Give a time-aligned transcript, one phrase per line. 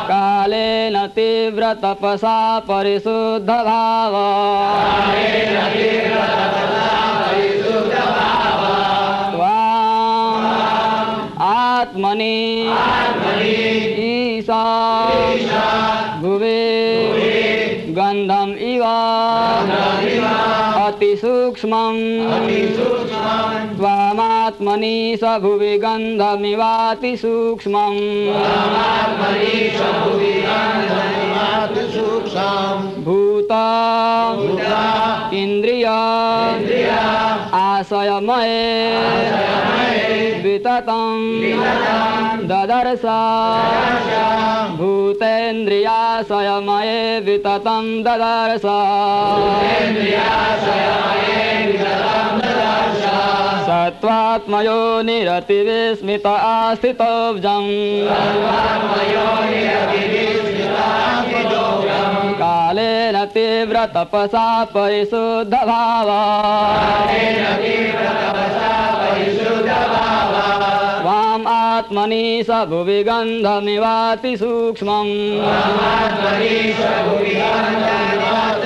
[0.08, 2.36] कालेन तीव्र तपसा
[2.68, 4.14] परिशुद्ध भाव
[9.32, 10.44] त्वाम्
[11.44, 12.36] आत्मनि
[14.04, 14.62] ईशा।
[23.84, 27.98] मात्मनि स भुवि गन्धमि वाति सूक्ष्मम्।
[34.36, 35.86] भूत। इन्द्रिय
[37.54, 41.16] आशयमये। विततं
[42.46, 43.02] ददर्श।
[44.78, 48.62] भूतेन्द्रियाशयमये। विततं ददर्श।
[53.64, 57.70] सत्त्वात्मयो निरतिविस्मित आस्थितोऽब्जम्
[62.74, 66.22] कालेन तीव्रतपसा परिशुद्धभावा
[71.06, 75.12] वाम् आत्मनि स भुवि गन्धमिवाति सूक्ष्मम्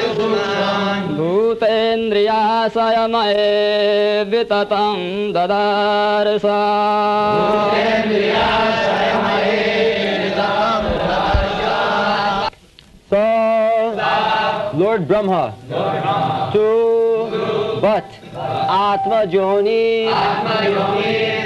[0.08, 2.24] सूक्ष्मम्। भूतेन्द्रियाशयमये
[4.24, 4.98] विततं
[5.36, 6.46] ददर्श।
[14.78, 20.06] Lord Brahma, Lord Brahma to, but, Atma Johani,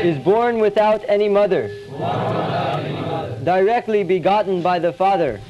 [0.05, 1.71] is born without any mother,
[3.43, 5.41] directly begotten by the Father,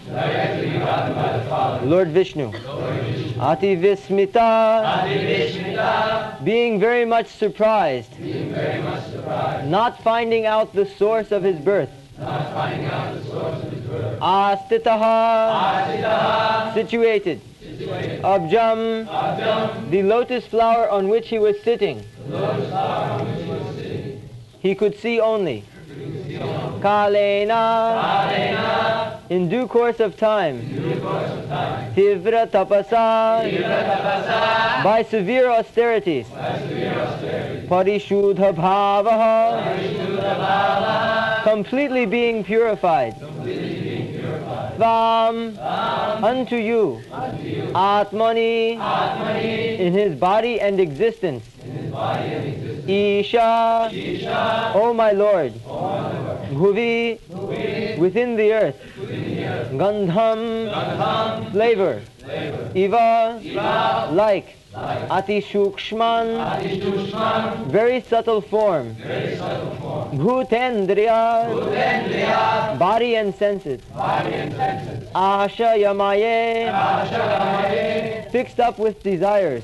[1.82, 2.52] Lord Vishnu.
[3.40, 5.08] Ati Vismita,
[6.44, 8.12] being very much surprised,
[9.66, 11.90] not finding out the source of his birth,
[14.20, 15.24] Astitaha,
[16.74, 17.40] situated.
[18.22, 19.06] Abjam,
[19.90, 22.04] the lotus flower on which he was sitting.
[24.60, 25.64] He could see only.
[26.80, 28.38] Kalena,
[29.30, 30.60] in due course of time.
[31.94, 33.42] Tivra tapasa,
[34.82, 36.26] by severe austerities.
[37.68, 39.62] Parishudha bhavaha,
[41.44, 43.14] completely being purified.
[44.82, 45.56] Tvam,
[46.24, 47.00] unto you,
[47.72, 48.74] Atmani,
[49.78, 51.44] in his body and existence.
[52.88, 53.90] Isha,
[54.74, 55.52] O my Lord,
[56.52, 57.18] Bhuvi,
[57.98, 58.76] within the earth.
[59.76, 60.68] Gandham,
[61.52, 62.02] flavor.
[62.74, 63.40] Iva,
[64.12, 64.56] like.
[64.74, 66.26] Ati Shukshman,
[67.70, 68.96] very subtle form.
[70.14, 71.48] Bhutendriya,
[72.78, 73.82] body and senses.
[75.14, 76.70] Asha Yamaye,
[78.32, 79.62] fixed up with desires.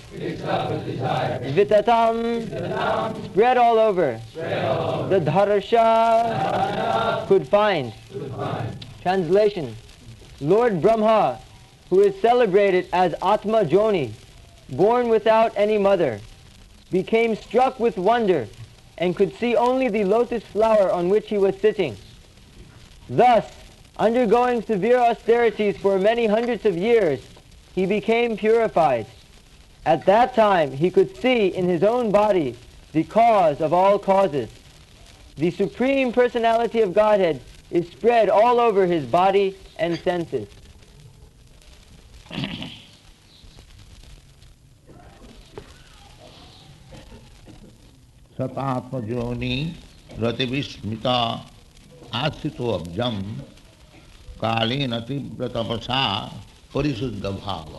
[1.99, 4.21] Vitatam, spread all over.
[4.35, 7.93] Dadarsha could find.
[9.03, 9.75] Translation
[10.41, 11.41] Lord Brahma,
[11.91, 14.13] who is celebrated as Atma Joni,
[14.71, 16.21] born without any mother,
[16.93, 18.47] became struck with wonder
[18.97, 21.97] and could see only the lotus flower on which he was sitting.
[23.09, 23.45] Thus,
[23.97, 27.21] undergoing severe austerities for many hundreds of years,
[27.75, 29.07] he became purified.
[29.88, 32.56] At that time, he could see in his own body
[32.94, 34.50] the cause of all causes.
[35.36, 40.48] The Supreme Personality of Godhead is spread all over his body and senses.
[48.38, 49.56] सतात्मजोनि
[50.20, 51.18] रतिविस्मिता
[52.22, 53.22] आश्रितो अब्जम
[54.42, 56.04] कालीन तीव्र तपसा
[56.74, 57.70] परिशुद्ध भाव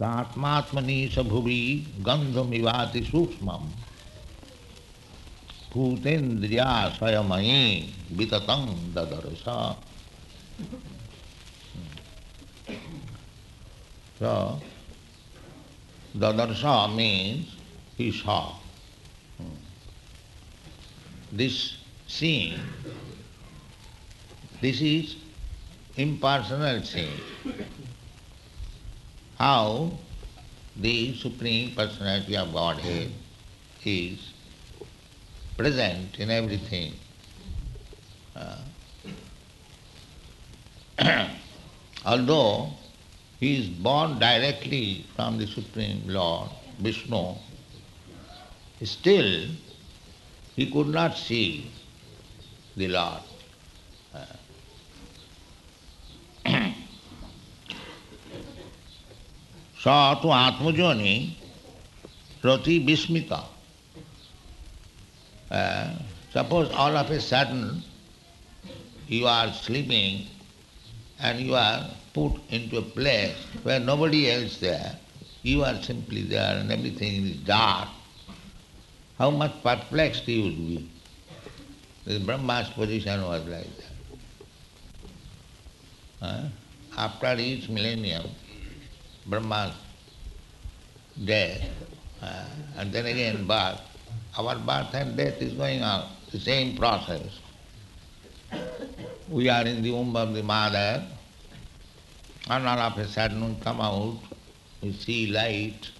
[0.00, 1.60] तात्मात्मनि स भुवि
[2.00, 3.58] गंधमिवाति सूक्ष्म
[5.72, 7.62] भूतेन्द्रिया स्वयमयी
[8.12, 9.44] विततं ददर्श
[16.16, 17.56] Dadarsha means
[17.96, 18.54] he saw.
[21.32, 21.76] This
[22.06, 22.54] seeing,
[24.60, 25.16] this is
[25.96, 27.20] impersonal seeing.
[29.38, 29.92] How
[30.76, 33.12] the Supreme Personality of Godhead
[33.84, 34.32] is
[35.56, 36.94] present in everything.
[38.34, 38.58] Uh,
[42.06, 42.70] although
[43.38, 46.48] he is born directly from the Supreme Lord,
[46.78, 47.34] Vishnu,
[48.82, 49.48] still
[50.56, 51.70] he could not see
[52.76, 53.22] the Lord.
[54.12, 54.43] Sa
[59.84, 61.34] tu atmajani
[62.42, 63.44] rati vismita.
[65.50, 65.94] Uh,
[66.32, 67.82] suppose all of a sudden
[69.08, 70.26] you are sleeping
[71.20, 74.98] and you are put into a place where nobody else there,
[75.42, 77.88] you are simply there and everything is dark,
[79.18, 80.88] how much perplexed you would be.
[82.06, 83.66] The Brahma's position was like
[86.20, 86.50] that.
[86.96, 88.24] After each millennium,
[89.26, 89.72] Brahma's
[91.24, 91.62] death,
[92.20, 92.44] uh,
[92.76, 93.80] and then again birth,
[94.36, 97.40] our birth and death is going on, the same process.
[99.28, 101.02] We are in the womb of the mother,
[102.50, 104.18] and all of a sudden come out,
[104.82, 105.90] we see light,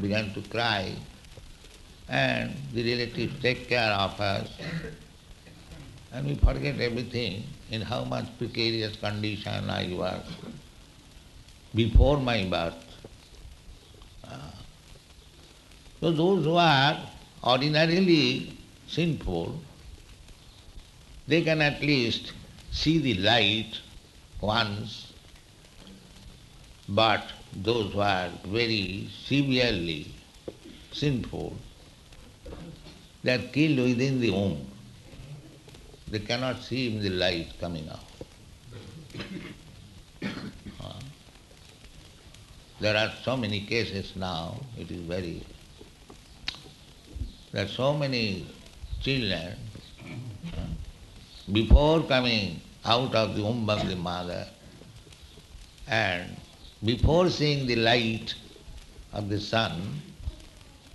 [0.00, 0.94] begin to cry,
[2.08, 4.48] and the relatives take care of us,
[6.12, 10.24] and we forget everything in how much precarious condition I was
[11.74, 12.84] before my birth.
[14.24, 14.54] Ah.
[16.00, 16.98] So those who are
[17.42, 18.56] ordinarily
[18.86, 19.58] sinful,
[21.26, 22.32] they can at least
[22.70, 23.80] see the light
[24.40, 25.12] once,
[26.88, 27.24] but
[27.54, 30.06] those who are very severely
[30.92, 31.56] sinful,
[33.22, 34.66] they are killed within the womb.
[36.08, 38.00] They cannot see the light coming out.
[42.80, 45.42] There are so many cases now, it is very...
[47.52, 48.46] There are so many
[49.00, 49.56] children,
[51.52, 54.46] before coming out of the womb of the mother
[55.86, 56.36] and
[56.82, 58.34] before seeing the light
[59.12, 60.02] of the sun,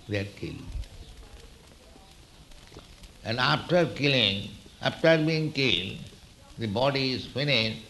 [0.08, 0.56] they are killed.
[3.24, 4.50] And after killing,
[4.82, 5.98] after being killed,
[6.58, 7.82] the body is finished,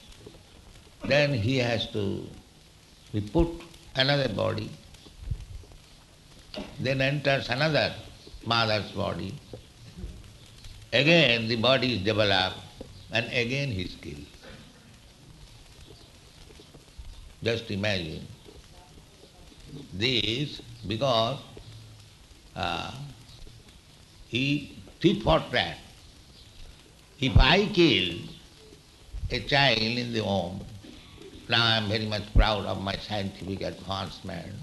[1.04, 2.26] then he has to
[3.12, 3.48] be put
[3.94, 4.70] another body,
[6.78, 7.94] then enters another
[8.44, 9.34] mother's body.
[10.92, 12.58] Again the body is developed
[13.12, 14.26] and again he is killed.
[17.42, 18.26] Just imagine.
[19.92, 21.38] This because
[22.56, 22.92] uh,
[24.28, 25.78] he tit for tat.
[27.20, 28.18] If I kill
[29.30, 30.60] a child in the home,
[31.50, 34.54] now I am very much proud of my scientific advancement,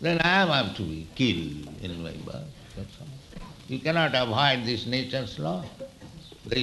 [0.00, 2.44] then I am to be killed in my birth.
[3.68, 5.64] You cannot avoid this nature's law.
[6.46, 6.56] That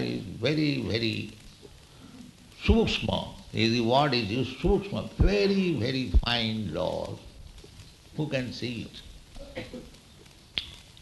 [0.00, 1.32] is very, very
[2.64, 3.28] sukshma.
[3.52, 7.18] The word is used sukshma, very, very fine laws.
[8.16, 8.88] Who can see
[9.54, 9.74] it?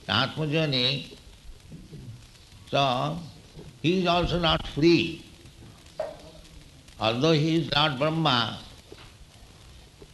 [0.08, 1.16] Atmajani,
[2.70, 3.18] so
[3.82, 5.24] he is also not free.
[7.00, 8.58] Although he is not Brahma,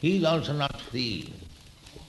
[0.00, 1.32] he is also not free.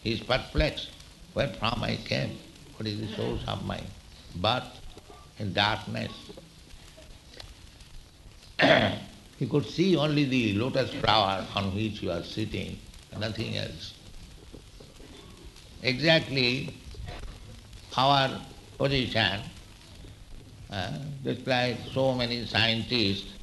[0.04, 0.90] He is perplexed.
[1.34, 2.38] Where from I came?
[2.78, 3.82] What is the source of my
[4.36, 4.64] birth
[5.40, 6.12] in darkness?
[9.40, 12.80] he could see only the lotus flower on which you are sitting,
[13.20, 13.94] nothing else.
[15.84, 16.74] Exactly
[17.96, 18.30] our
[18.78, 19.42] position,
[20.72, 20.92] uh,
[21.24, 23.34] just like so many scientists,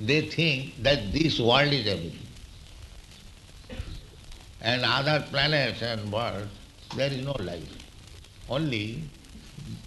[0.00, 2.26] they think that this world is everything.
[4.62, 6.50] And other planets and worlds,
[6.94, 7.68] there is no life.
[8.48, 9.02] Only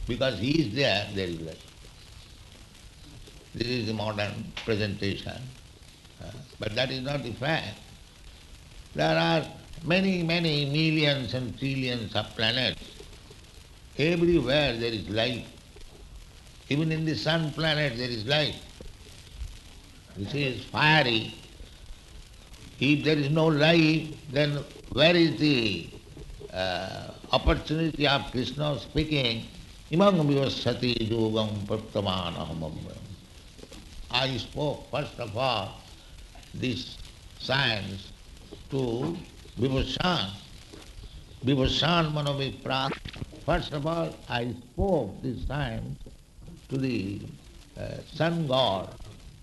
[0.07, 1.59] because he is there, there is life.
[3.53, 5.39] This is the modern presentation.
[6.23, 7.77] Uh, but that is not the fact.
[8.95, 9.45] There are
[9.83, 12.92] many, many millions and trillions of planets.
[13.97, 15.45] Everywhere there is life.
[16.69, 18.55] Even in the sun planet there is life.
[20.17, 21.33] This is fiery.
[22.79, 25.89] If there is no life, then where is the
[26.51, 29.45] uh, opportunity of Krishna speaking?
[29.91, 31.53] Imam vivasvate yogam
[34.11, 35.81] I spoke first of all
[36.53, 36.97] this
[37.39, 38.11] science
[38.71, 39.15] to
[39.59, 40.29] Vivasvan.
[41.45, 42.91] Vivasvan Manovipra.
[43.45, 45.97] First of all, I spoke this time
[46.69, 47.19] to the
[47.77, 48.89] uh, sun god,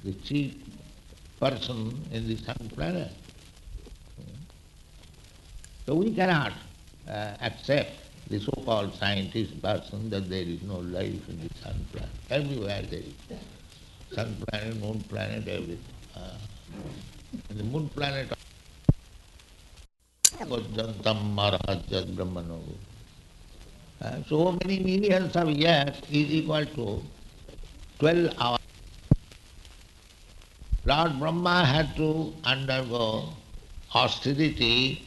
[0.04, 0.54] the chief
[1.38, 3.12] person in the sun planet.
[5.85, 6.52] So we cannot
[7.09, 7.90] uh, accept
[8.28, 12.11] the so-called scientist person that there is no life in the sun planet.
[12.30, 14.14] Everywhere there is.
[14.14, 15.78] Sun planet, moon planet, everything.
[16.16, 16.38] Uh,
[17.50, 18.33] the moon planet,
[22.16, 22.61] Brahmano.
[24.28, 27.02] So many millions of years is equal to
[27.99, 28.59] 12 hours.
[30.87, 33.28] Lord Brahma had to undergo
[33.95, 35.07] austerity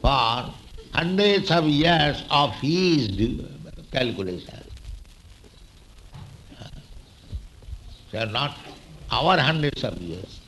[0.00, 0.54] for
[0.92, 3.08] hundreds of years of his
[3.90, 4.62] calculation.
[8.12, 8.56] They are not
[9.10, 10.40] our hundreds of years.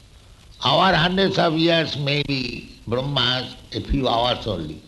[0.62, 4.80] Our hundreds of years may be Brahma's a few hours only.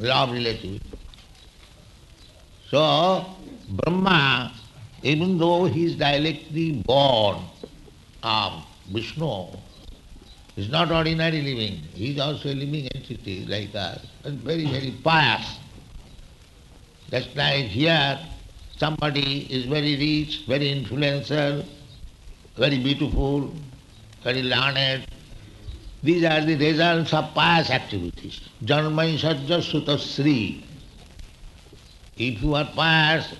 [0.00, 0.80] Of relativity.
[2.70, 3.26] So,
[3.68, 4.52] Brahma,
[5.02, 7.38] even though he is directly born
[8.22, 9.48] of Vishnu,
[10.56, 11.82] is not ordinary living.
[11.94, 15.58] He is also a living entity like us, but very, very pious.
[17.10, 18.20] Just like here,
[18.76, 21.64] somebody is very rich, very influential,
[22.56, 23.52] very beautiful,
[24.22, 25.06] very learned.
[26.02, 28.40] These are the results of pious activities.
[28.64, 30.62] Janmai sajja sutasri.
[32.16, 33.34] If you are pious,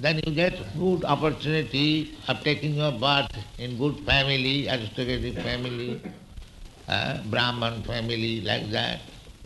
[0.00, 6.00] then you get good opportunity of taking your birth in good family, aristocratic family,
[6.88, 9.00] uh, Brahman family, like that,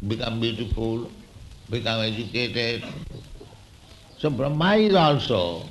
[0.09, 1.11] become beautiful,
[1.71, 2.85] become educated.
[4.19, 5.63] So Brahma is also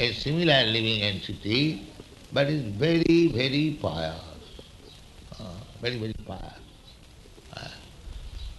[0.00, 1.86] a similar living entity,
[2.32, 4.31] but is very, very pious.
[5.82, 6.40] Very, very pious.
[7.56, 7.68] Uh,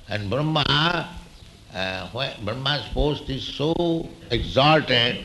[0.09, 1.07] and Brahma,
[1.73, 5.23] uh, when Brahma's post is so exalted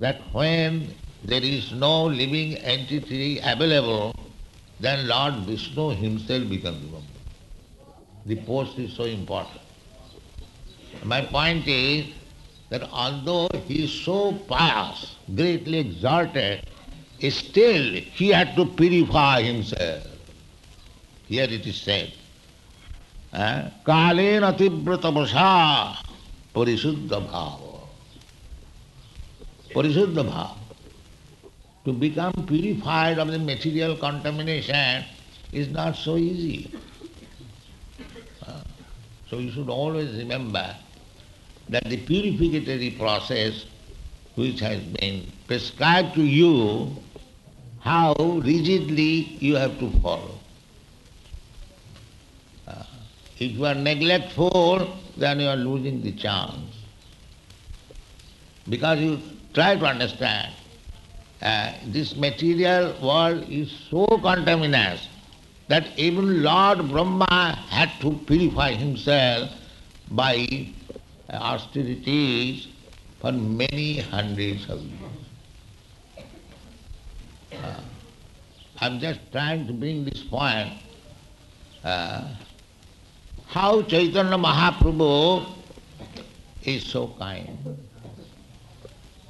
[0.00, 0.92] that when
[1.24, 4.14] there is no living entity available,
[4.80, 7.06] then Lord Vishnu himself becomes Brahma.
[8.26, 9.62] The post is so important.
[11.04, 12.04] My point is
[12.68, 16.66] that although he is so pious, greatly exalted,
[17.30, 20.19] still he had to purify himself.
[21.30, 22.12] Here it is said,
[23.32, 23.70] eh?
[23.86, 25.96] Kalena tibra tapasa
[26.52, 27.86] parisuddha bhava.
[29.72, 30.56] Parisuddha bhava.
[31.84, 35.04] To become purified of the material contamination
[35.52, 36.74] is not so easy.
[38.48, 38.52] Eh?
[39.30, 40.74] So you should always remember
[41.68, 43.66] that the purificatory process
[44.34, 46.90] which has been prescribed to you,
[47.78, 50.40] how rigidly you have to follow.
[52.70, 52.84] Uh,
[53.40, 56.76] if you are neglectful, then you are losing the chance.
[58.68, 59.18] Because you
[59.54, 60.52] try to understand
[61.40, 65.00] uh, this material world is so contaminated
[65.68, 69.50] that even Lord Brahma had to purify himself
[70.10, 70.68] by
[71.32, 72.68] austerities
[73.20, 76.24] for many hundreds of years.
[77.52, 77.80] Uh,
[78.80, 80.72] I'm just trying to bring this point.
[81.82, 82.34] Uh,
[83.50, 85.44] how Chaitanya Mahaprabhu
[86.62, 87.58] is so kind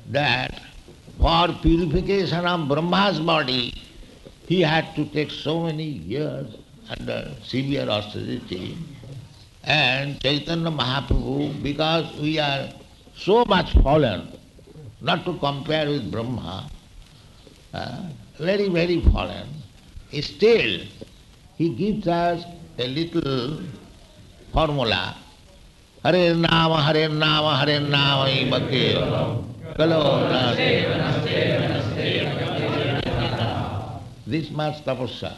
[0.09, 0.61] that
[1.19, 3.73] for purification of Brahma's body,
[4.47, 6.55] he had to take so many years
[6.91, 8.77] under severe austerity.
[9.65, 12.69] And Chaitanya Mahaprabhu, because we are
[13.17, 14.37] so much fallen,
[15.01, 16.71] not to compare with Brahma,
[17.73, 18.03] uh,
[18.39, 19.49] very, very fallen,
[20.21, 20.81] still
[21.57, 22.45] he gives us
[22.79, 23.61] a little
[24.53, 25.17] formula.
[26.03, 28.97] Hare Nama, Hare Nama, Hare Nama, Imake,
[29.77, 30.27] Kalo
[34.27, 35.37] This much tapasya.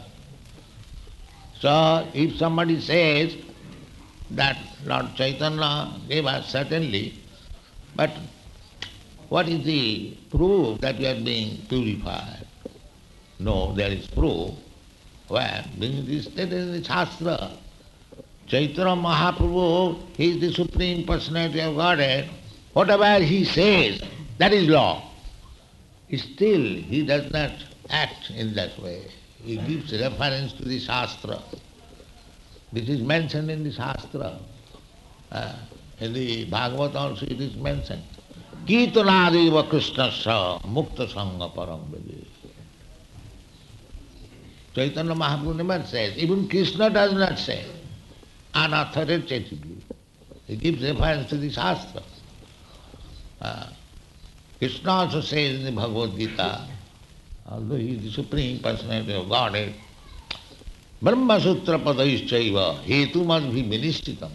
[1.59, 3.35] So if somebody says
[4.31, 7.13] that Lord Chaitanya gave us certainly,
[7.95, 8.11] but
[9.29, 12.45] what is the proof that you are being purified?
[13.39, 14.51] No, there is proof.
[15.27, 15.65] Where?
[15.77, 17.51] This is stated in the Shastra.
[18.47, 22.29] Chaitanya Mahaprabhu, he is the Supreme Personality of Godhead.
[22.73, 24.01] Whatever he says,
[24.37, 25.09] that is law.
[26.15, 27.51] Still, he does not
[27.89, 29.07] act in that way.
[29.43, 31.41] He gives reference to the Shastra.
[32.71, 34.39] This is mentioned in the Shastra.
[35.31, 35.55] Uh,
[35.99, 38.03] in the Bhagavad also it is mentioned.
[38.65, 42.25] Kirtanadeva Krishnasya Mukta Sangha Param Vedi.
[44.75, 47.63] Chaitanya Mahaprabhu never says, even Krishna does not say,
[48.65, 49.77] unauthoritatively.
[50.47, 52.03] He gives reference to the Shastra.
[53.41, 53.67] Uh,
[54.59, 56.67] Krishna also says in the Bhagavad Gita,
[57.49, 59.73] although he is the Supreme Personality of Godhead,
[61.01, 64.31] Brahma Sutra Padaischaiva, Hetu must be ministitam.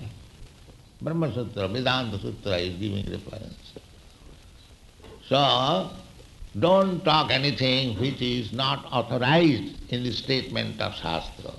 [1.01, 3.73] Brahma Sutra, Vedanta Sutra is giving reference.
[5.29, 5.91] So,
[6.59, 11.53] don't talk anything which is not authorized in the statement of Shastra.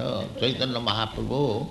[0.00, 1.68] So, Chaitanya Mahaprabhu,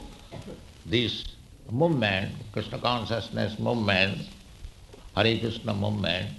[0.86, 1.26] this
[1.72, 4.20] movement, Krishna consciousness movement,
[5.16, 6.30] Hare Krishna movement,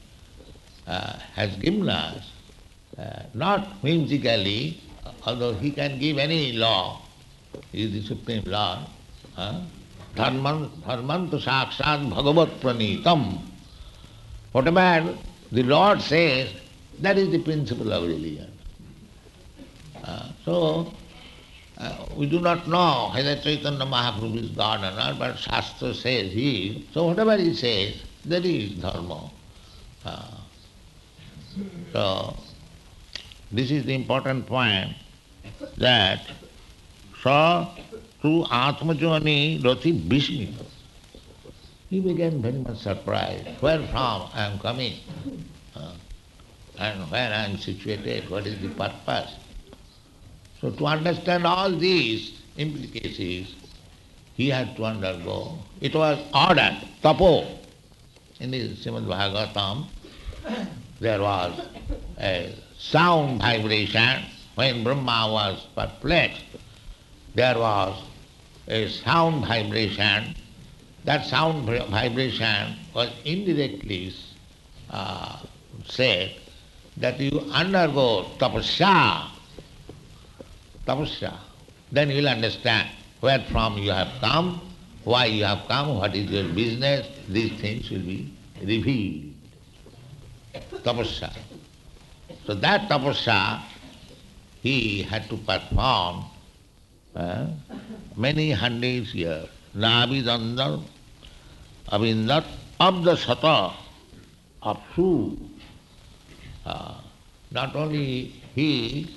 [0.86, 2.30] uh, has given us,
[2.96, 4.80] uh, not whimsically,
[5.26, 7.02] although he can give any law,
[7.72, 8.86] he is the Supreme Lord,
[9.36, 9.60] uh,
[10.14, 13.40] dharmanta sakshat bhagavat pranitam.
[14.52, 15.18] Whatever
[15.50, 16.50] the Lord says,
[17.00, 18.52] that is the principle of religion.
[20.04, 20.94] Uh, so,
[21.80, 26.30] uh, we do not know whether Chaitanya Mahaprabhu is God or not, but Shastra says
[26.32, 26.94] he is.
[26.94, 27.94] So whatever he says,
[28.26, 29.30] that is dharma.
[30.04, 30.30] Uh,
[31.92, 32.36] so,
[33.50, 34.94] this is the important point
[35.78, 36.26] that
[37.22, 37.74] saw
[38.20, 40.66] through Atmajani Rati Bhishmita.
[41.88, 43.48] He became very much surprised.
[43.60, 44.98] Where from I am coming?
[45.74, 45.92] Uh,
[46.78, 49.34] and where I am situated, what is the purpose?
[50.60, 53.54] So to understand all these implications,
[54.34, 55.58] he had to undergo.
[55.80, 57.46] It was ordered, tapo.
[58.40, 59.86] In the Srimad Bhagavatam,
[60.98, 61.60] there was
[62.18, 64.24] a sound vibration.
[64.54, 66.44] When Brahma was perplexed,
[67.34, 68.02] there was
[68.68, 70.34] a sound vibration.
[71.04, 74.14] That sound vibration was indirectly
[74.90, 75.38] uh,
[75.86, 76.34] said
[76.96, 79.28] that you undergo tapasya,
[80.86, 81.36] tapasya.
[81.92, 82.88] Then you will understand
[83.20, 84.60] where from you have come,
[85.04, 89.34] why you have come, what is your business, these things will be revealed.
[90.84, 91.32] Tapasya.
[92.46, 93.62] So that tapasya
[94.62, 96.24] he had to perform
[97.14, 97.46] uh,
[98.16, 99.48] many hundreds years.
[99.74, 100.82] Navidandar,
[101.88, 102.44] Avindat,
[102.80, 103.72] Abda Sata,
[104.62, 105.38] Apsu.
[106.66, 106.94] Uh,
[107.50, 109.08] not only he,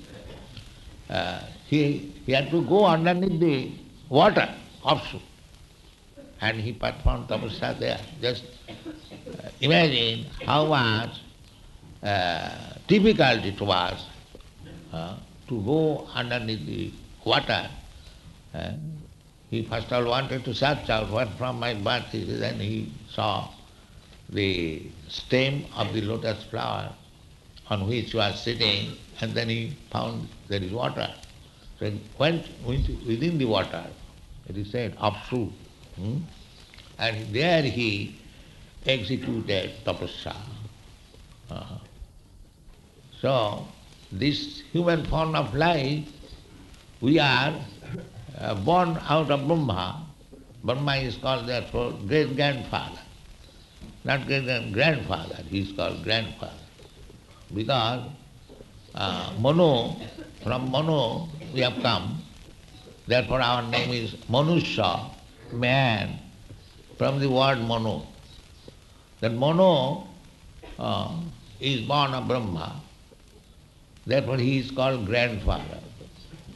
[1.10, 1.40] uh,
[1.74, 3.72] he, he had to go underneath the
[4.08, 4.48] water,
[4.84, 5.20] Apsu.
[6.40, 8.00] And he performed tapasya there.
[8.20, 11.20] Just uh, imagine how much
[12.02, 12.50] uh,
[12.86, 14.04] difficult it was
[14.92, 15.16] uh,
[15.48, 16.92] to go underneath the
[17.24, 17.68] water.
[18.54, 18.72] Uh,
[19.50, 22.92] he first of all wanted to search out what from my birth is, then he
[23.10, 23.48] saw
[24.28, 26.92] the stem of the lotus flower
[27.70, 31.08] on which he was sitting, and then he found there is water.
[31.80, 33.84] He went within the water,
[34.48, 35.52] it is said, upstream.
[35.96, 36.18] Hmm?
[36.98, 38.16] And there he
[38.86, 40.36] executed tapasya.
[41.50, 41.78] Uh,
[43.20, 43.66] so,
[44.12, 46.06] this human form of life,
[47.00, 47.54] we are
[48.38, 50.06] uh, born out of Brahma.
[50.62, 53.00] Brahma is called therefore great grandfather.
[54.04, 56.52] Not great grandfather, he is called grandfather.
[57.52, 58.08] Because
[58.94, 59.94] uh, Manu,
[60.42, 62.22] from Manu we have come,
[63.06, 65.10] therefore our name is Manusha,
[65.52, 66.18] man,
[66.98, 68.00] from the word Manu.
[69.20, 70.02] That Manu
[70.78, 71.16] uh,
[71.60, 72.80] is born of Brahma,
[74.06, 75.80] therefore he is called grandfather,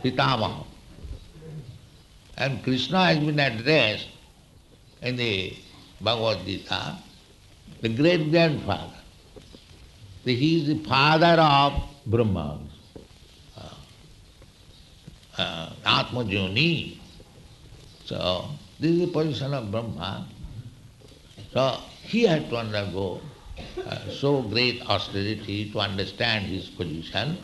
[0.02, 0.64] Pitamaha.
[2.36, 4.08] And Krishna has been addressed
[5.02, 5.56] in the
[6.00, 6.98] Bhagavad Gita,
[7.80, 8.94] the great grandfather.
[10.24, 12.58] He is the father of Brahma,
[13.56, 13.74] uh,
[15.36, 16.96] uh, Atmajuni.
[18.06, 18.48] So,
[18.80, 20.26] this is the position of Brahma.
[21.52, 23.20] So, he had to undergo
[23.84, 27.36] uh, so great austerity to understand his position.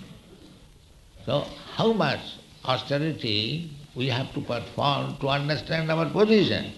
[1.27, 1.45] So,
[1.77, 2.21] how much
[2.65, 6.73] austerity we have to perform to understand our position?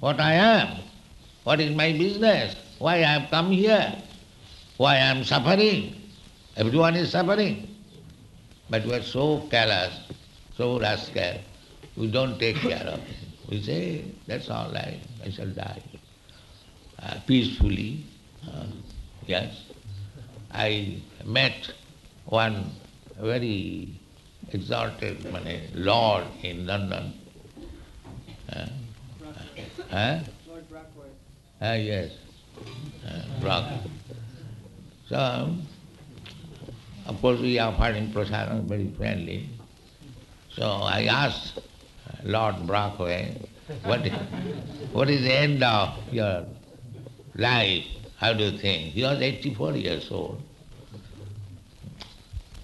[0.00, 0.78] What I am?
[1.44, 2.56] What is my business?
[2.78, 4.00] Why I have come here?
[4.78, 5.99] Why I am suffering?
[6.60, 7.74] Everyone is suffering.
[8.68, 9.94] But we are so callous,
[10.58, 11.40] so rascal,
[11.96, 13.16] we don't take care of it.
[13.48, 15.82] We say, that's all right, I shall die.
[17.02, 18.04] Uh, peacefully,
[18.46, 18.66] uh,
[19.26, 19.64] yes.
[20.52, 21.72] I met
[22.26, 22.70] one
[23.18, 23.98] very
[24.52, 25.24] exalted
[25.74, 27.14] lord in London.
[28.52, 28.66] Uh,
[29.90, 30.20] uh,
[31.62, 32.12] Ah, yes,
[33.06, 33.64] uh, Brock.
[35.08, 35.54] So,
[37.10, 39.48] of course, we are finding prasadam very friendly.
[40.56, 41.62] So I asked uh,
[42.22, 43.36] Lord Brockway,
[43.82, 44.12] what is,
[44.92, 46.46] what is the end of your
[47.34, 47.84] life?
[48.16, 48.92] How do you think?
[48.94, 50.40] He was 84 years old.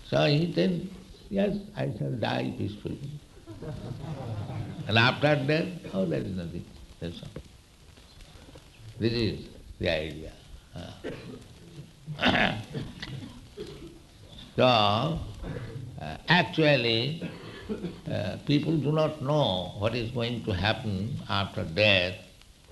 [0.09, 0.89] So he said,
[1.29, 3.11] yes, I shall die peacefully.
[4.87, 6.65] And after death, oh, there is nothing.
[7.01, 7.43] That's all.
[9.01, 9.49] This is
[9.81, 10.33] the idea.
[12.21, 12.59] Uh,
[14.59, 15.19] Uh.
[15.19, 15.19] so,
[16.03, 17.23] uh, actually,
[18.11, 22.15] uh, people do not know what is going to happen after death.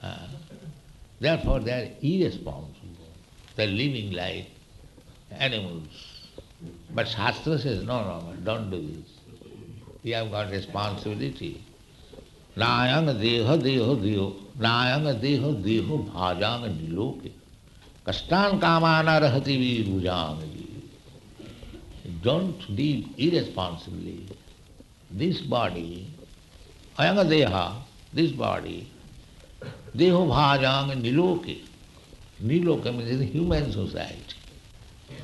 [0.03, 0.29] Uh,
[1.21, 3.09] therefore, they are irresponsible.
[3.57, 4.47] They are living like
[5.31, 5.89] animals.
[6.95, 9.11] But Shastra says, no, no, don't do this.
[10.03, 11.65] You have got responsibility.
[12.57, 14.19] देह देह देह
[14.63, 17.31] नायंग देह देह भाजांग निलोके
[18.07, 20.64] कष्टान कामाना रहती भी रुजांग
[22.25, 24.27] Don't live irresponsibly.
[25.11, 26.11] This body,
[26.99, 27.75] ayanga deha,
[28.15, 28.91] this body,
[29.95, 31.61] deho bhajang niloke.
[32.43, 34.37] Niloke means human society.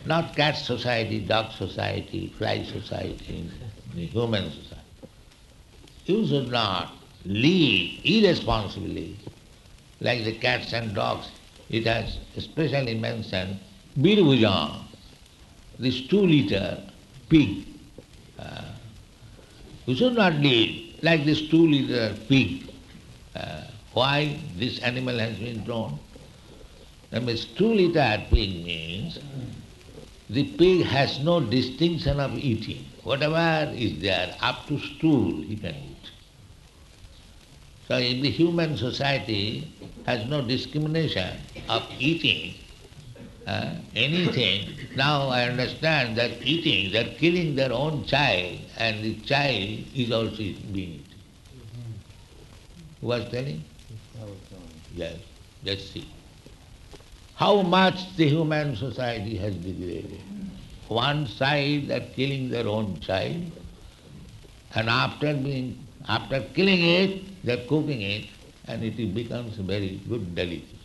[0.04, 3.50] Not cat society, dog society, fly society,
[3.94, 4.76] the human society.
[6.04, 6.92] You should not
[7.24, 9.16] live irresponsibly,
[10.00, 11.30] like the cats and dogs.
[11.70, 13.58] It has especially mentioned
[13.98, 14.84] Birbhujam,
[15.78, 16.89] this two-liter
[17.30, 17.64] pig.
[18.38, 18.64] Uh,
[19.86, 22.68] you should not live like this two-liter pig.
[23.34, 23.62] Uh,
[23.94, 25.98] why this animal has been drawn?
[27.10, 29.18] That means two-liter pig means
[30.28, 32.84] the pig has no distinction of eating.
[33.02, 36.10] Whatever is there, up to stool, he can eat.
[37.88, 39.72] So if the human society
[40.06, 41.36] has no discrimination
[41.68, 42.54] of eating
[43.50, 49.86] uh, anything, now I understand that eating, they're killing their own child and the child
[49.94, 51.18] is also being eaten.
[53.00, 53.64] Who was telling?
[54.94, 55.18] Yes,
[55.64, 56.08] let's see.
[57.34, 60.20] How much the human society has degraded.
[60.88, 63.52] One side they're killing their own child
[64.74, 68.28] and after being after killing it, they're cooking it,
[68.66, 70.79] and it becomes a very good delicacy.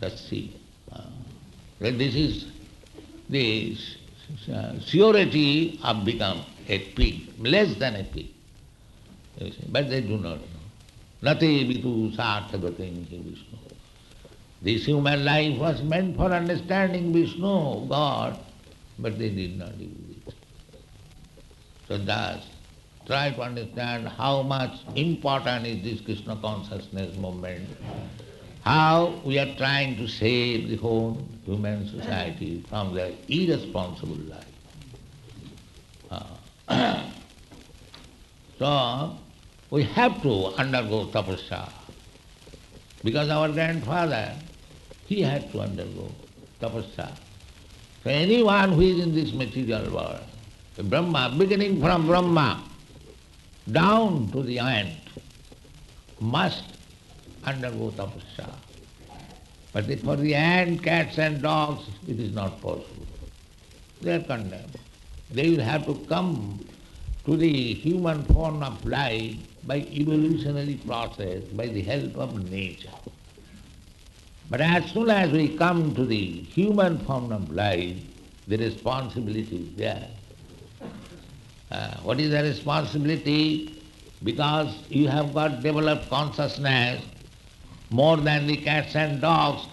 [0.00, 0.54] Just see.
[0.92, 1.02] Uh,
[1.80, 2.46] this is
[3.28, 3.76] the
[4.84, 8.28] surety of become a pig, less than a pig.
[9.68, 10.46] But they do not know.
[11.22, 13.58] Nati vitu sarthagatim Vishnu.
[14.62, 18.38] This human life was meant for understanding Vishnu, God,
[18.98, 19.90] but they did not use
[20.26, 20.34] it.
[21.88, 22.44] So thus,
[23.06, 27.68] try to understand how much important is this Krishna consciousness movement,
[28.66, 34.54] how we are trying to save the whole human society from their irresponsible life.
[36.10, 37.00] Uh,
[38.58, 39.16] so,
[39.70, 41.70] we have to undergo tapasya
[43.04, 44.34] because our grandfather
[45.06, 46.10] he had to undergo
[46.60, 47.14] tapasya.
[48.02, 50.26] So anyone who is in this material world,
[50.90, 52.64] Brahma, beginning from Brahma
[53.70, 54.98] down to the end,
[56.18, 56.75] must
[57.46, 58.48] undergo tapasya.
[59.72, 63.06] But for the ant, cats and dogs, it is not possible.
[64.00, 64.78] They are condemned.
[65.30, 66.64] They will have to come
[67.26, 72.88] to the human form of life by evolutionary process, by the help of nature.
[74.48, 77.96] But as soon as we come to the human form of life,
[78.46, 80.08] the responsibility is there.
[81.70, 83.82] Uh, what is the responsibility?
[84.22, 87.02] Because you have got developed consciousness
[87.90, 89.66] more than the cats and dogs,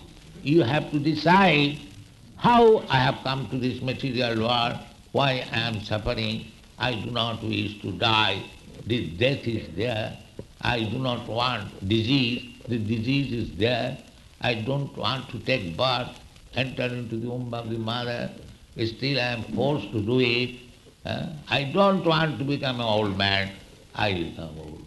[0.43, 1.79] you have to decide
[2.37, 4.77] how I have come to this material world,
[5.11, 6.45] why I am suffering,
[6.77, 8.43] I do not wish to die,
[8.85, 10.17] this death is there,
[10.61, 13.97] I do not want disease, the disease is there,
[14.41, 16.09] I don't want to take birth,
[16.55, 18.29] enter into the womb of the mother,
[18.85, 20.59] still I am forced to do it.
[21.05, 23.51] I don't want to become an old man,
[23.95, 24.82] I become old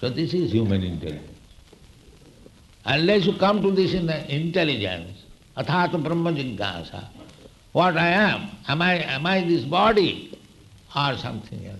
[0.00, 1.26] so this is human intelligence.
[2.84, 5.24] Unless you come to this in intelligence,
[5.56, 7.04] athata brahma jignasa,
[7.72, 10.38] what I am, am I, am I this body
[10.96, 11.78] or something else?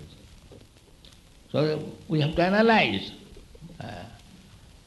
[1.51, 3.13] So we have to analyze.
[3.81, 4.05] Uh,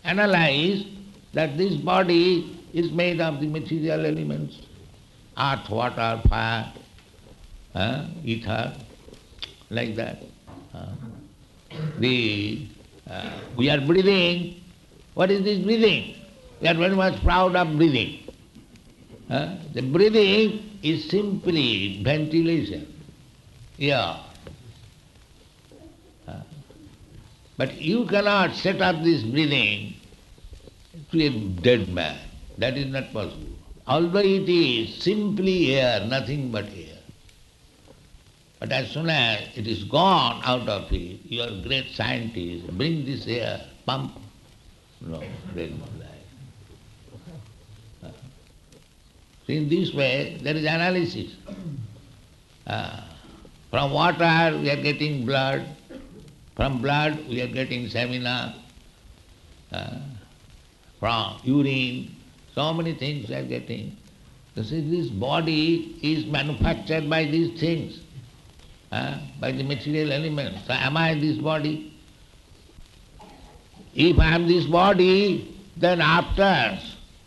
[0.04, 0.86] analyze
[1.34, 4.62] that this body is made of the material elements,
[5.38, 6.72] earth, water, fire,
[7.76, 8.74] uh, ether,
[9.70, 10.24] like that.
[10.74, 10.88] Uh,
[12.00, 12.68] the,
[13.10, 14.62] uh, we are breathing.
[15.14, 16.16] What is this breathing?
[16.62, 18.20] We are very much proud of breathing.
[19.30, 22.88] Uh, the breathing is simply ventilation,
[23.78, 24.20] Yeah.
[26.28, 26.42] Uh,
[27.58, 29.96] but you cannot set up this breathing
[31.12, 31.30] to a
[31.62, 32.18] dead man.
[32.58, 33.48] That is not possible.
[33.88, 36.93] Although it is simply air, nothing but air.
[38.64, 43.06] But as soon as it is gone out of it, you are great scientist, bring
[43.06, 44.18] this air, pump.
[45.02, 45.22] No,
[45.54, 45.64] no
[46.00, 46.10] life.
[49.50, 51.36] In this way, there is analysis.
[52.66, 53.02] Uh,
[53.70, 55.68] from water we are getting blood,
[56.56, 58.56] from blood we are getting semina,
[59.74, 59.98] uh,
[61.02, 62.16] from urine,
[62.56, 63.98] so many things we are getting.
[64.56, 68.00] You see, this body is manufactured by these things,
[69.40, 70.68] by the material elements.
[70.68, 71.94] So am I this body?
[73.96, 76.80] If I am this body, then after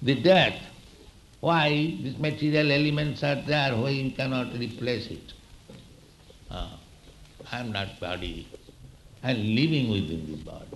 [0.02, 0.60] the death,
[1.40, 1.68] why
[2.02, 5.32] these material elements are there, why you cannot replace it?
[6.50, 6.76] Uh,
[7.50, 8.48] I am not body,
[9.22, 10.66] I am living within this body.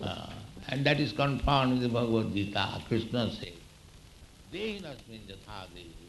[0.00, 0.30] Uh,
[0.68, 2.82] and that is confirmed in the Bhagavad Gita.
[2.88, 3.52] Krishna says,
[4.52, 6.08] Dehinasmin jatha dehi,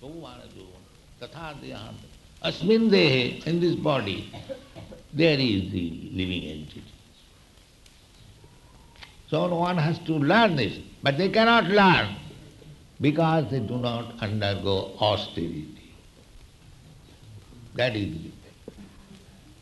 [0.00, 0.66] Gaumanajo,
[1.20, 1.94] tatha dehan.
[2.42, 4.32] Asmin dehe, in this body,
[5.12, 6.84] there is the living entity.
[9.28, 12.14] So one has to learn this, but they cannot learn
[13.00, 15.92] because they do not undergo austerity.
[17.74, 18.32] That is it.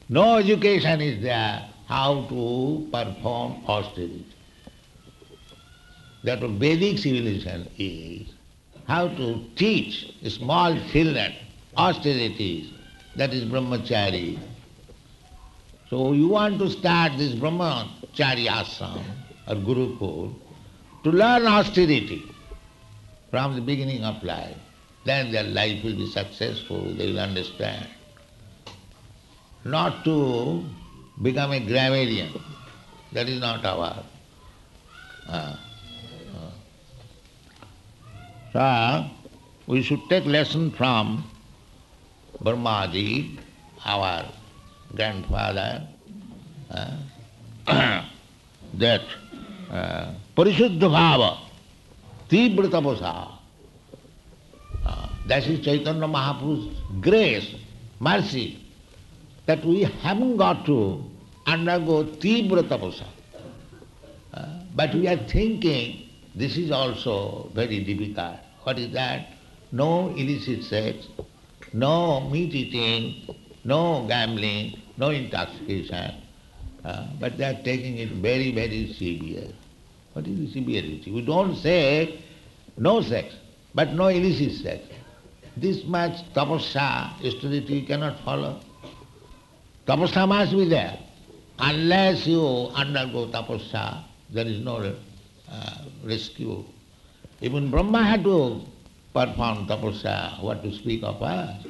[0.09, 4.27] No education is there how to perform austerity.
[6.25, 8.29] That Vedic civilization is
[8.87, 11.33] how to teach small children
[11.77, 12.71] austerities,
[13.17, 14.39] that is brahmachari.
[15.89, 19.05] So you want to start this brahmachari ashram
[19.47, 20.35] or gurukul
[21.05, 22.23] to learn austerity
[23.31, 24.57] from the beginning of life.
[25.05, 27.89] Then their life will be successful, they will understand.
[29.65, 30.65] Not to
[31.23, 32.33] become a grammarian.
[33.13, 34.03] That is not our.
[35.29, 35.57] Uh,
[38.55, 39.05] uh.
[39.07, 39.11] So,
[39.67, 41.25] we should take lesson from
[42.43, 43.39] Brahmaji,
[43.85, 44.31] our
[44.95, 45.87] grandfather,
[46.71, 46.97] uh,
[48.75, 49.03] that
[49.71, 51.39] uh, Parishuddha Bhava,
[52.29, 53.39] Tibra Tapasa,
[54.85, 57.55] uh, that is Chaitanya Mahaprabhu's grace,
[58.01, 58.63] mercy,
[59.47, 61.03] that we haven't got to
[61.47, 63.07] undergo Tibra Tapasa.
[64.35, 68.37] Uh, but we are thinking this is also very difficult.
[68.65, 69.29] What is that?
[69.73, 71.07] No illicit sex,
[71.73, 76.15] no meat eating, no gambling, no intoxication.
[76.85, 79.53] Uh, but they are taking it very, very serious.
[80.13, 81.11] What is the severity?
[81.11, 82.23] We don't say
[82.77, 83.35] no sex,
[83.75, 84.85] but no illicit sex.
[85.57, 88.61] This much tapasya, austerity cannot follow.
[89.87, 90.99] Tapasya must be there.
[91.59, 94.95] Unless you undergo tapasya, there is no
[95.51, 96.65] uh, rescue.
[97.41, 98.63] Even Brahma had to
[99.17, 101.65] perform tapasya, what to speak of us.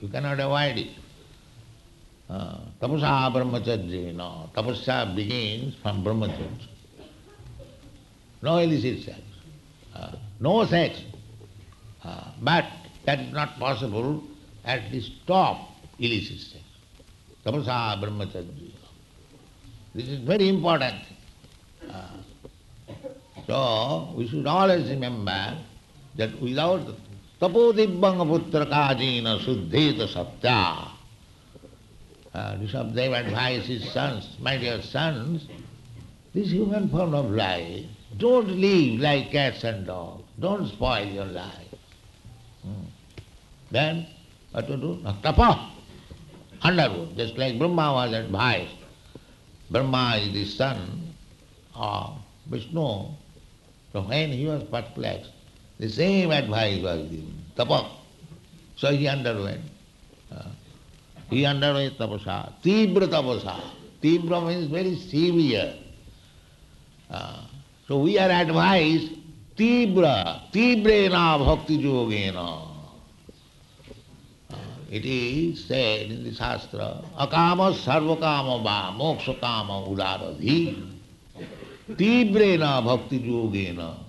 [0.00, 0.90] You cannot avoid it.
[2.28, 4.50] Uh, tapasya brahmacharya, no.
[4.52, 6.66] Tapasya begins from brahmacharya.
[8.42, 9.20] No illicit sex,
[9.94, 11.00] uh, no sex.
[12.02, 12.64] Uh, but
[13.04, 14.24] that is not possible
[14.64, 15.68] at least stop
[16.00, 16.64] illicit sex.
[17.44, 18.72] Tapasya brahmacharya.
[19.94, 21.00] This is very important.
[21.88, 22.08] Uh,
[23.46, 25.56] so we should always remember
[26.16, 26.80] that without
[27.40, 30.92] tapodibbanga putra kajina suddheta satya,
[32.34, 35.46] uh, Rishabdeva advised his sons, my dear sons,
[36.34, 37.86] this human form of life,
[38.18, 40.22] don't live like cats and dogs.
[40.38, 41.74] Don't spoil your life.
[42.62, 42.84] Hmm.
[43.70, 44.06] Then
[44.52, 45.02] what to do?
[45.22, 45.70] Tapa,
[46.62, 48.74] underwood, just like Brahma was advised.
[49.70, 51.14] Brahma is the son
[51.74, 53.08] of Vishnu.
[53.92, 55.32] So when he was perplexed,
[55.78, 57.90] the same advice was given, tapa.
[58.76, 59.62] So he underwent.
[60.30, 60.48] Uh,
[61.30, 63.60] he underwent tapasa, tibra tapasa.
[64.02, 65.74] Tibra means very severe.
[67.10, 67.42] Uh,
[67.88, 69.12] so we are advised
[69.56, 72.68] tibra, tibrena bhakti yogena.
[74.50, 74.56] Uh,
[74.90, 80.92] it is said in the Shastra, akama sarvakama va moksha kama udaradhi.
[81.90, 84.05] Tibrena bhakti yogena.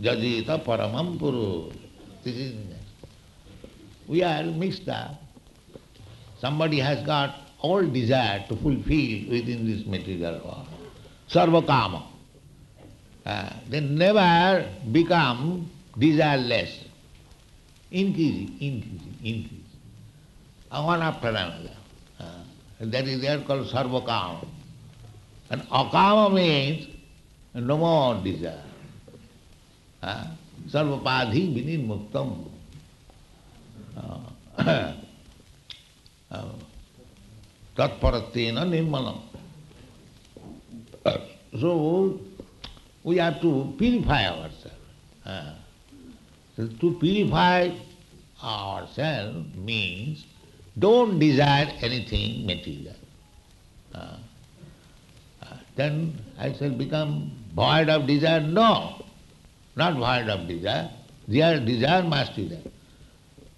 [0.00, 1.74] Jajita paramam purus.
[2.24, 2.54] This is
[4.08, 5.14] we are mixed up.
[6.40, 10.66] Somebody has got all desire to fulfill within this material world.
[11.30, 12.02] Sarvakama.
[13.24, 16.78] Uh, they never become desireless.
[17.92, 19.64] Increasing, increasing, increasing.
[20.70, 21.70] Uh, one after another.
[22.18, 22.24] Uh,
[22.80, 24.44] that is there called sarvakama.
[25.50, 26.88] And akama means
[27.54, 28.64] no more desire.
[30.02, 30.26] Uh,
[30.68, 32.48] sarvapadhi vinirmuktam.
[33.96, 34.92] Uh,
[36.30, 36.52] uh,
[37.76, 39.20] tatparatena nirmalam.
[41.04, 41.18] Uh,
[41.60, 42.20] so,
[43.04, 44.76] we have to purify ourselves.
[45.24, 45.54] Uh,
[46.56, 47.70] so to purify
[48.42, 50.24] ourselves means
[50.78, 52.94] don't desire anything material.
[53.94, 54.16] Uh,
[55.42, 58.40] uh, then I shall become void of desire?
[58.40, 59.04] No,
[59.76, 60.90] not void of desire.
[61.28, 62.62] Desire, desire must be there.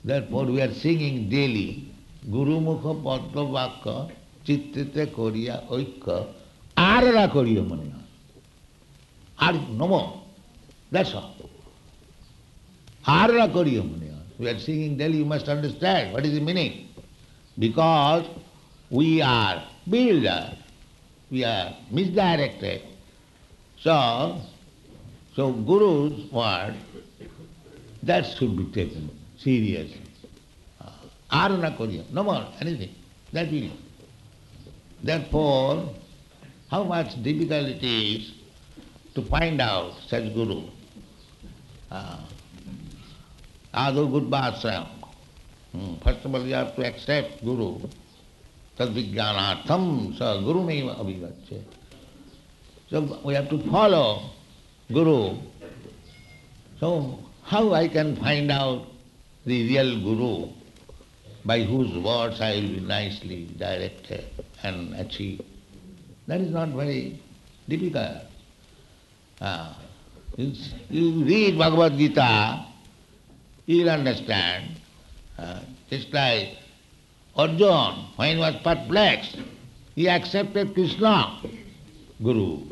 [0.05, 1.91] Therefore we are singing daily
[2.31, 4.11] Guru Mukha Padma Vakka
[4.45, 6.27] Chittite Koriya Oikka
[6.77, 7.97] Arara Koriya Manya.
[9.39, 10.23] Ar no more.
[10.91, 11.35] That's all.
[13.07, 14.15] Arara Koriya Manya.
[14.39, 16.89] We are singing daily, you must understand what is the meaning.
[17.59, 18.27] Because
[18.91, 20.55] we are builders,
[21.31, 22.83] we are misdirected.
[23.85, 24.41] So,
[25.37, 26.75] so Guru's word,
[28.03, 30.01] that should be taken seriously.
[31.31, 32.95] Arana Koriya, no more, anything.
[33.35, 33.73] That will.
[35.03, 35.91] Therefore,
[36.71, 38.33] how much difficult it is
[39.15, 40.63] to find out such Guru.
[41.91, 42.21] Uh,
[43.75, 44.89] Ado Gurvasram.
[45.73, 45.95] Hmm.
[46.03, 47.81] First of all, you have to accept Guru.
[48.79, 51.63] Tadvijnanatham sa Guru meva abhigacche.
[52.95, 54.31] So we have to follow
[54.87, 55.39] Guru.
[56.79, 58.87] So how I can find out
[59.45, 60.53] the real Guru
[61.45, 64.27] by whose words I will be nicely directed
[64.63, 65.43] and achieve?
[66.29, 67.21] That is not very
[67.69, 68.31] difficult.
[69.41, 69.77] Ah,
[70.37, 72.65] you, read Bhagavad Gita,
[73.67, 74.77] you will understand.
[75.37, 75.59] Uh,
[75.91, 76.59] just like
[77.35, 79.37] Arjun, when he was perplexed,
[79.97, 81.41] he accepted Krishna,
[82.23, 82.71] Guru.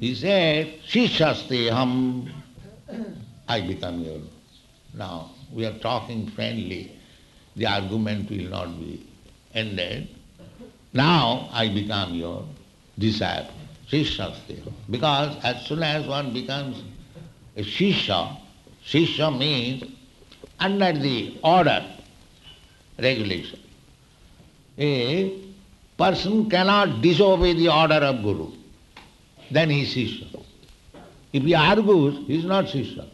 [0.00, 2.28] He said, Shishasteham,
[3.48, 4.18] I become your.
[4.94, 6.92] Now, we are talking friendly,
[7.54, 9.06] the argument will not be
[9.54, 10.08] ended.
[10.92, 12.44] Now I become your
[12.98, 13.54] disciple,
[13.90, 14.72] Shishasteham.
[14.90, 16.82] Because as soon as one becomes
[17.56, 18.36] a Shisha,
[18.84, 19.84] Shisha means
[20.58, 21.84] under the order,
[22.98, 23.60] regulation.
[25.96, 28.52] Person cannot disobey the order of Guru.
[29.50, 30.42] Then he is Shisha.
[31.32, 33.06] If he argues, he is not Shisha.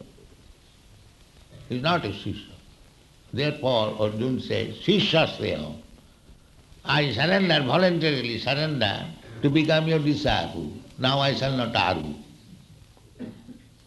[1.69, 2.51] He is not a Shisha.
[3.31, 5.75] Therefore, Arjuna says, Shishya
[6.85, 9.05] I surrender, voluntarily surrender
[9.41, 10.71] to become your disciple.
[10.97, 12.15] Now I shall not argue.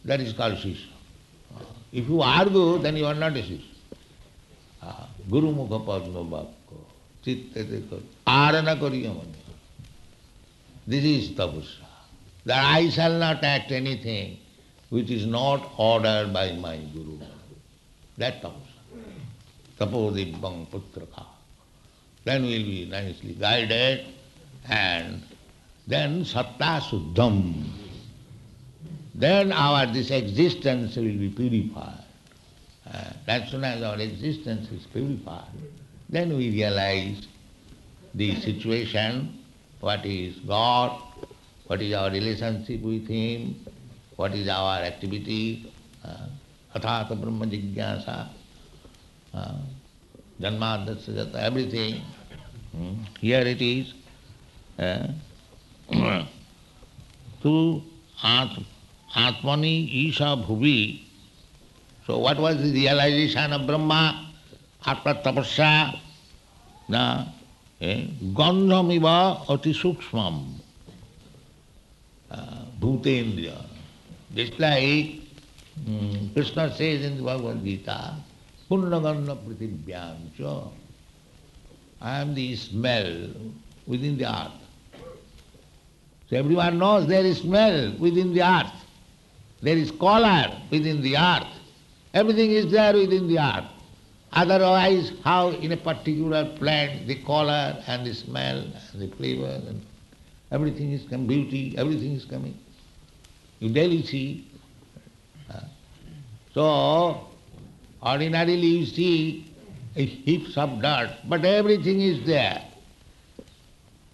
[0.04, 0.88] That is called Shisha.
[1.92, 3.64] If you argue, then you are not a Shisha.
[4.82, 6.84] Ah, Guru Mukha Padma Bhakko,
[7.24, 7.54] Chitte
[8.26, 9.14] Arana Kariya
[10.86, 11.86] This is tapasya.
[12.44, 14.38] That I shall not act anything
[14.90, 17.18] which is not ordered by my Guru.
[18.18, 18.72] That tapasya.
[19.78, 21.26] Tapodibbang putraka.
[22.24, 24.06] Then we'll be nicely guided
[24.68, 25.22] and
[25.86, 27.72] then satta suddham.
[29.14, 32.04] Then our this existence will be purified.
[32.86, 35.46] Uh, as soon as our existence is purified,
[36.08, 37.26] then we realize
[38.14, 39.38] the situation,
[39.80, 41.00] what is God,
[41.66, 43.56] what is our relationship with Him,
[44.16, 45.72] what is our activity,
[46.04, 46.26] uh,
[46.74, 48.28] athata brahma jigyasa,
[49.34, 49.54] uh,
[50.40, 52.02] janmadasya jata, everything.
[52.72, 52.94] Hmm.
[53.20, 53.94] Here it is.
[54.78, 55.08] Uh,
[57.42, 57.82] to
[58.22, 58.50] at,
[59.14, 61.00] Atmani Isha Bhuvi.
[62.06, 63.66] So what was the realization of
[67.82, 70.54] Gandhamiva ati sukshmam.
[72.30, 73.66] Uh, bhutendriya.
[74.34, 75.20] Just like
[76.32, 78.14] Krishna says in the Bhagavad Gita,
[78.70, 80.70] Punnagandha pritibhyam
[82.00, 83.28] I am the smell
[83.86, 84.52] within the earth.
[86.30, 88.72] So everyone knows there is smell within the earth.
[89.60, 91.52] There is color within the earth.
[92.14, 93.66] Everything is there within the earth.
[94.32, 99.82] Otherwise, how in a particular plant the color and the smell and the flavor and
[100.50, 102.56] everything is coming, beauty, everything is coming.
[103.60, 104.48] You daily see.
[106.54, 107.28] So,
[108.02, 109.50] ordinarily you see
[109.94, 112.62] heaps of dirt, but everything is there.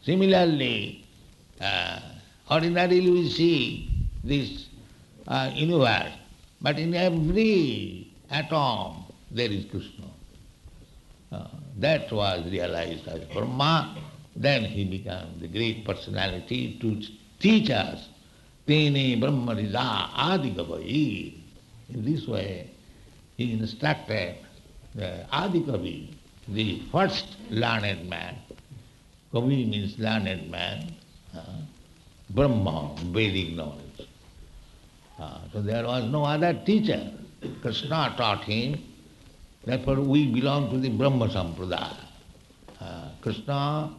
[0.02, 1.04] Similarly,
[1.60, 1.98] uh,
[2.50, 3.90] ordinarily we see
[4.22, 4.66] this
[5.26, 6.12] uh, universe,
[6.60, 10.06] but in every atom there is Krishna.
[11.30, 13.96] Uh, that was realized as Brahma.
[14.34, 17.02] Then he became the great personality to
[17.38, 18.08] teach us.
[18.66, 21.34] Tene Brahma Rida Adi Gavai.
[21.90, 22.70] In this way,
[23.36, 24.36] he instructed
[24.94, 26.08] the Adi Kavi,
[26.48, 28.36] the first learned man.
[29.32, 30.94] Kavi means learned man.
[31.36, 31.40] Uh,
[32.30, 34.08] Brahma, Vedic knowledge.
[35.18, 37.10] Uh, so there was no other teacher.
[37.62, 38.82] Krishna taught him,
[39.68, 42.00] therefore we belong to the Brahma Sampradaya.
[42.80, 43.92] Uh, Krishna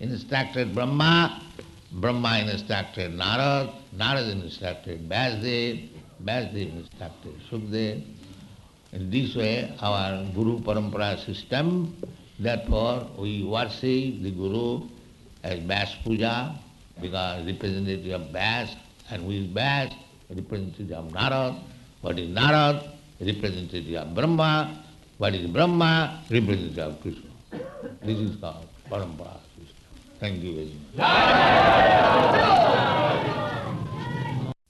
[0.00, 1.42] instructed Brahma,
[1.92, 5.90] Brahma instructed Narad, Narad instructed Vyasdev,
[6.24, 8.02] Vyasdev instructed Sukdev.
[8.92, 11.94] In this way our Guru Parampara system,
[12.38, 14.88] therefore we worship the Guru
[15.42, 16.54] as Vyas Puja,
[17.02, 18.74] because representative of Vyas,
[19.10, 19.92] and who is Vyas,
[20.30, 21.60] representative of Narad.
[22.00, 22.88] What is Narad?
[23.20, 24.78] Representative of Brahma.
[25.18, 26.22] What is Brahma?
[26.30, 27.30] Representative of Krishna.
[28.02, 29.38] This is called Parampara.
[30.18, 32.98] Thank you very much.